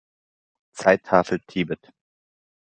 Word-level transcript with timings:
Zeittafel 0.71 1.41
Tibet 1.45 1.93